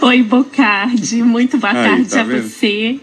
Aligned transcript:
Oi, 0.00 0.22
Bocardi. 0.22 1.22
Muito 1.22 1.58
boa 1.58 1.72
Aí, 1.72 1.88
tarde 1.88 2.10
tá 2.10 2.20
a 2.20 2.24
vendo? 2.24 2.42
você. 2.48 3.00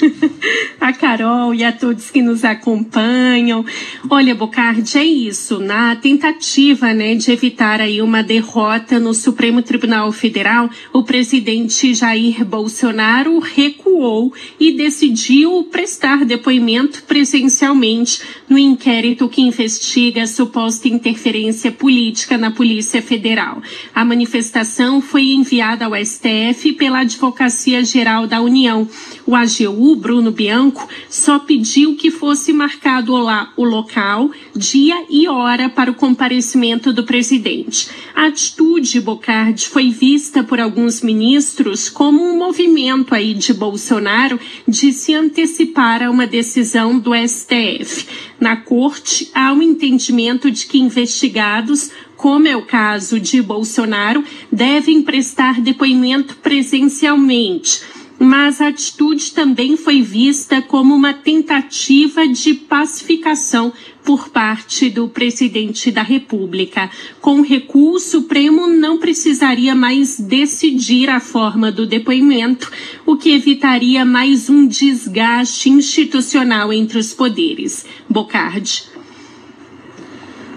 a 0.80 0.92
Carol 0.92 1.54
e 1.54 1.64
a 1.64 1.72
todos 1.72 2.10
que 2.10 2.22
nos 2.22 2.44
acompanham. 2.44 3.64
Olha, 4.10 4.34
Bocardi, 4.34 4.98
é 4.98 5.04
isso. 5.04 5.58
Na 5.58 5.96
tentativa 5.96 6.92
né, 6.92 7.14
de 7.14 7.30
evitar 7.30 7.80
aí 7.80 8.02
uma 8.02 8.22
derrota 8.22 8.98
no 8.98 9.14
Supremo 9.14 9.62
Tribunal 9.62 10.10
Federal, 10.12 10.68
o 10.92 11.02
presidente 11.02 11.94
Jair 11.94 12.44
Bolsonaro 12.44 13.38
recuou 13.38 14.32
e 14.58 14.72
decidiu 14.72 15.68
prestar 15.70 16.24
depoimento 16.24 17.02
presencialmente 17.04 18.22
no 18.48 18.58
inquérito 18.58 19.28
que 19.28 19.42
investiga 19.42 20.22
a 20.22 20.26
suposta 20.26 20.88
interferência 20.88 21.70
política 21.72 22.36
na 22.36 22.50
Polícia 22.50 23.00
Federal. 23.00 23.62
A 23.94 24.04
manifestação 24.04 25.00
foi 25.00 25.32
enviada 25.32 25.86
ao 25.86 25.94
STF 25.94 26.72
pela 26.72 27.00
Advocacia 27.00 27.84
Geral 27.84 28.26
da 28.26 28.40
União. 28.40 28.88
O 29.26 29.34
AGU, 29.34 29.83
Bruno 29.96 30.30
Bianco, 30.30 30.88
só 31.10 31.38
pediu 31.38 31.96
que 31.96 32.10
fosse 32.10 32.52
marcado 32.52 33.12
lá 33.16 33.52
o 33.56 33.64
local, 33.64 34.30
dia 34.54 35.04
e 35.10 35.26
hora 35.26 35.68
para 35.68 35.90
o 35.90 35.94
comparecimento 35.94 36.92
do 36.92 37.02
presidente. 37.02 37.88
A 38.14 38.26
atitude 38.26 39.00
Bocardi 39.00 39.66
foi 39.66 39.90
vista 39.90 40.44
por 40.44 40.60
alguns 40.60 41.02
ministros 41.02 41.88
como 41.90 42.22
um 42.22 42.38
movimento 42.38 43.14
aí 43.14 43.34
de 43.34 43.52
Bolsonaro 43.52 44.38
de 44.66 44.92
se 44.92 45.12
antecipar 45.12 46.02
a 46.02 46.10
uma 46.10 46.26
decisão 46.26 46.98
do 46.98 47.10
STF. 47.14 48.06
Na 48.38 48.56
corte, 48.56 49.30
há 49.34 49.52
o 49.52 49.56
um 49.56 49.62
entendimento 49.62 50.50
de 50.50 50.66
que 50.66 50.78
investigados 50.78 51.90
como 52.16 52.46
é 52.48 52.56
o 52.56 52.62
caso 52.62 53.20
de 53.20 53.42
Bolsonaro, 53.42 54.24
devem 54.50 55.02
prestar 55.02 55.60
depoimento 55.60 56.36
presencialmente 56.36 57.82
mas 58.18 58.60
a 58.60 58.68
atitude 58.68 59.32
também 59.32 59.76
foi 59.76 60.00
vista 60.00 60.62
como 60.62 60.94
uma 60.94 61.12
tentativa 61.12 62.26
de 62.26 62.54
pacificação 62.54 63.72
por 64.04 64.28
parte 64.28 64.90
do 64.90 65.08
presidente 65.08 65.90
da 65.90 66.02
República. 66.02 66.90
Com 67.20 67.40
o 67.40 67.42
recuo, 67.42 67.94
o 67.94 68.00
Supremo 68.00 68.66
não 68.66 68.98
precisaria 68.98 69.74
mais 69.74 70.20
decidir 70.20 71.08
a 71.08 71.20
forma 71.20 71.72
do 71.72 71.86
depoimento, 71.86 72.70
o 73.06 73.16
que 73.16 73.30
evitaria 73.30 74.04
mais 74.04 74.50
um 74.50 74.66
desgaste 74.66 75.70
institucional 75.70 76.72
entre 76.72 76.98
os 76.98 77.14
poderes. 77.14 77.86
Bocardi. 78.08 78.84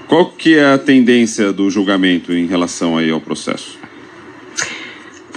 Qual 0.08 0.30
que 0.32 0.56
é 0.56 0.74
a 0.74 0.78
tendência 0.78 1.52
do 1.52 1.70
julgamento 1.70 2.34
em 2.34 2.46
relação 2.46 2.98
aí 2.98 3.10
ao 3.10 3.20
processo? 3.20 3.77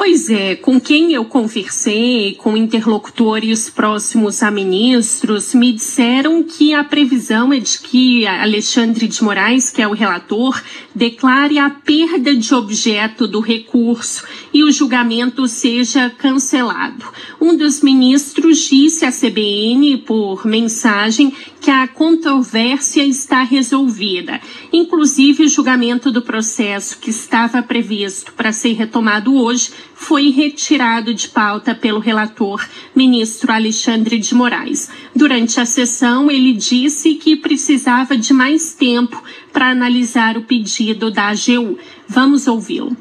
Pois 0.01 0.31
é, 0.31 0.57
com 0.57 0.81
quem 0.81 1.13
eu 1.13 1.27
conversei, 1.27 2.35
com 2.37 2.57
interlocutores 2.57 3.69
próximos 3.69 4.43
a 4.43 4.51
ministros, 4.51 5.53
me 5.53 5.75
disseram 5.75 6.43
que 6.43 6.73
a 6.73 6.83
previsão 6.83 7.53
é 7.53 7.59
de 7.59 7.79
que 7.79 8.27
Alexandre 8.27 9.07
de 9.07 9.23
Moraes, 9.23 9.69
que 9.69 9.83
é 9.83 9.87
o 9.87 9.93
relator, 9.93 10.59
declare 10.95 11.59
a 11.59 11.69
perda 11.69 12.35
de 12.35 12.55
objeto 12.55 13.29
do 13.29 13.41
recurso 13.41 14.25
e 14.55 14.65
o 14.65 14.73
julgamento 14.73 15.47
seja 15.47 16.09
cancelado. 16.09 17.05
Um 17.39 17.55
dos 17.55 17.83
ministros 17.83 18.71
disse 18.71 19.05
à 19.05 19.13
CBN 19.13 19.99
por 19.99 20.47
mensagem 20.47 21.31
que 21.61 21.71
a 21.71 21.87
controvérsia 21.87 23.05
está 23.05 23.43
resolvida. 23.43 24.41
Inclusive, 24.73 25.45
o 25.45 25.49
julgamento 25.49 26.13
do 26.13 26.23
processo 26.23 26.99
que 26.99 27.11
estava 27.11 27.61
previsto 27.61 28.33
para 28.35 28.53
ser 28.53 28.73
retomado 28.75 29.35
hoje 29.35 29.71
foi 29.95 30.31
retirado 30.31 31.13
de 31.13 31.29
pauta 31.29 31.75
pelo 31.75 31.99
relator, 31.99 32.65
ministro 32.95 33.53
Alexandre 33.53 34.19
de 34.19 34.33
Moraes. 34.33 34.89
Durante 35.15 35.59
a 35.59 35.67
sessão, 35.67 36.31
ele 36.31 36.53
disse 36.53 37.15
que 37.15 37.35
precisava 37.35 38.17
de 38.17 38.33
mais 38.33 38.73
tempo 38.73 39.23
para 39.53 39.71
analisar 39.71 40.37
o 40.37 40.43
pedido 40.43 41.11
da 41.11 41.29
AGU. 41.29 41.77
Vamos 42.09 42.47
ouvi-lo. 42.47 42.97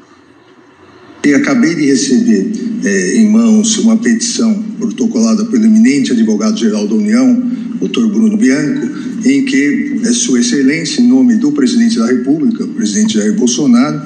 Eu 1.22 1.36
acabei 1.36 1.74
de 1.74 1.86
receber 1.86 2.50
é, 2.82 3.16
em 3.18 3.28
mãos 3.28 3.78
uma 3.78 3.96
petição 3.96 4.60
protocolada 4.78 5.44
pelo 5.44 5.66
eminente 5.66 6.12
advogado-geral 6.12 6.88
da 6.88 6.94
União, 6.94 7.42
Dr. 7.80 8.06
Bruno 8.06 8.36
Bianco, 8.36 8.99
em 9.24 9.44
que 9.44 10.00
é, 10.02 10.12
Sua 10.12 10.40
Excelência, 10.40 11.00
em 11.00 11.06
nome 11.06 11.36
do 11.36 11.52
presidente 11.52 11.98
da 11.98 12.06
República, 12.06 12.64
o 12.64 12.68
presidente 12.68 13.14
Jair 13.14 13.34
Bolsonaro, 13.34 14.00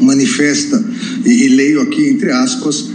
manifesta, 0.00 0.82
e, 1.24 1.44
e 1.44 1.48
leio 1.48 1.80
aqui 1.80 2.08
entre 2.08 2.30
aspas, 2.30 2.90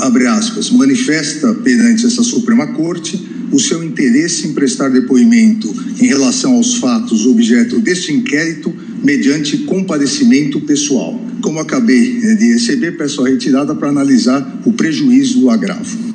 abre 0.00 0.26
aspas, 0.26 0.70
manifesta 0.70 1.54
perante 1.54 2.06
essa 2.06 2.22
Suprema 2.22 2.68
Corte 2.68 3.36
o 3.52 3.60
seu 3.60 3.82
interesse 3.82 4.48
em 4.48 4.52
prestar 4.52 4.88
depoimento 4.88 5.72
em 6.00 6.06
relação 6.06 6.54
aos 6.54 6.76
fatos 6.76 7.26
objeto 7.26 7.78
deste 7.78 8.12
inquérito 8.12 8.74
mediante 9.02 9.58
comparecimento 9.58 10.60
pessoal. 10.60 11.24
Como 11.40 11.60
acabei 11.60 12.18
eh, 12.22 12.34
de 12.34 12.52
receber, 12.54 12.96
peço 12.96 13.24
a 13.24 13.28
retirada 13.28 13.74
para 13.74 13.88
analisar 13.88 14.62
o 14.64 14.72
prejuízo 14.72 15.40
do 15.40 15.50
agravo. 15.50 16.05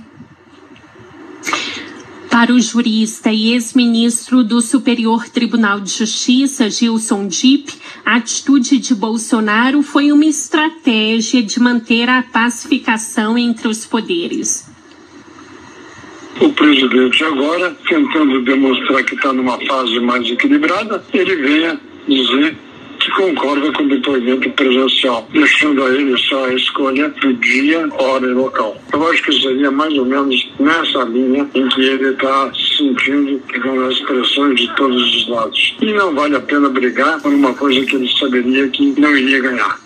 Para 2.31 2.53
o 2.53 2.61
jurista 2.61 3.29
e 3.29 3.51
ex-ministro 3.51 4.41
do 4.41 4.61
Superior 4.61 5.27
Tribunal 5.27 5.81
de 5.81 5.91
Justiça, 5.91 6.69
Gilson 6.69 7.27
Dipp, 7.27 7.73
a 8.05 8.15
atitude 8.15 8.77
de 8.77 8.95
Bolsonaro 8.95 9.83
foi 9.83 10.13
uma 10.13 10.23
estratégia 10.23 11.43
de 11.43 11.59
manter 11.59 12.07
a 12.07 12.23
pacificação 12.23 13.37
entre 13.37 13.67
os 13.67 13.85
poderes. 13.85 14.65
O 16.39 16.49
presidente 16.53 17.21
agora, 17.25 17.75
tentando 17.87 18.41
demonstrar 18.43 19.03
que 19.03 19.13
está 19.13 19.33
numa 19.33 19.59
fase 19.67 19.99
mais 19.99 20.25
equilibrada, 20.27 21.03
ele 21.13 21.35
venha 21.35 21.81
dizer 22.07 22.57
que 23.01 23.11
concorda 23.11 23.71
com 23.73 23.83
o 23.83 23.89
depoimento 23.89 24.49
presencial, 24.51 25.27
deixando 25.31 25.83
a 25.83 25.89
ele 25.89 26.17
só 26.17 26.45
a 26.45 26.53
escolha 26.53 27.09
do 27.09 27.33
dia, 27.33 27.87
hora 27.93 28.25
e 28.25 28.33
local. 28.33 28.77
Eu 28.93 29.09
acho 29.09 29.23
que 29.23 29.31
seria 29.33 29.71
mais 29.71 29.93
ou 29.97 30.05
menos 30.05 30.49
nessa 30.59 31.03
linha 31.03 31.49
em 31.53 31.67
que 31.69 31.81
ele 31.81 32.09
está 32.09 32.51
sentindo 32.53 33.41
com 33.61 33.81
as 33.81 33.95
expressões 33.95 34.59
de 34.59 34.75
todos 34.75 35.15
os 35.15 35.27
lados. 35.29 35.75
E 35.81 35.93
não 35.93 36.13
vale 36.13 36.35
a 36.35 36.41
pena 36.41 36.69
brigar 36.69 37.19
por 37.21 37.33
uma 37.33 37.53
coisa 37.53 37.85
que 37.85 37.95
ele 37.95 38.09
saberia 38.17 38.67
que 38.67 38.99
não 38.99 39.15
iria 39.17 39.39
ganhar. 39.39 39.79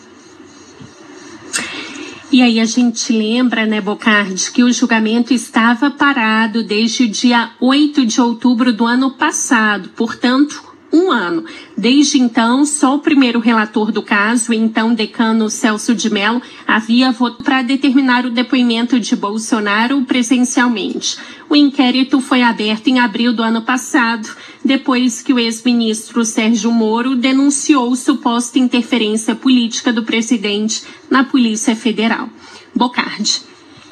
E 2.31 2.41
aí 2.41 2.59
a 2.59 2.65
gente 2.65 3.13
lembra, 3.13 3.65
né, 3.65 3.79
Bocardi, 3.79 4.51
que 4.51 4.61
o 4.61 4.73
julgamento 4.73 5.33
estava 5.33 5.89
parado 5.89 6.63
desde 6.63 7.03
o 7.03 7.07
dia 7.07 7.51
8 7.61 8.05
de 8.05 8.19
outubro 8.19 8.73
do 8.73 8.85
ano 8.85 9.11
passado, 9.11 9.89
portanto, 9.95 10.61
um 10.95 11.11
ano. 11.11 11.43
Desde 11.77 12.19
então, 12.19 12.65
só 12.65 12.95
o 12.95 12.99
primeiro 12.99 13.39
relator 13.39 13.91
do 13.91 14.01
caso, 14.01 14.53
então 14.53 14.93
decano 14.93 15.49
Celso 15.49 15.93
de 15.93 16.09
Mello, 16.09 16.41
havia 16.65 17.11
votado 17.11 17.43
para 17.43 17.61
determinar 17.61 18.25
o 18.25 18.31
depoimento 18.31 18.99
de 18.99 19.15
Bolsonaro 19.15 20.01
presencialmente. 20.03 21.17
O 21.49 21.55
inquérito 21.55 22.21
foi 22.21 22.41
aberto 22.41 22.87
em 22.87 22.99
abril 22.99 23.33
do 23.33 23.43
ano 23.43 23.61
passado, 23.61 24.27
depois 24.63 25.21
que 25.21 25.33
o 25.33 25.39
ex-ministro 25.39 26.23
Sérgio 26.25 26.71
Moro 26.71 27.15
denunciou 27.15 27.95
suposta 27.95 28.57
interferência 28.57 29.35
política 29.35 29.91
do 29.91 30.03
presidente 30.03 30.83
na 31.09 31.23
Polícia 31.23 31.75
Federal. 31.75 32.29
Bocardi. 32.73 33.54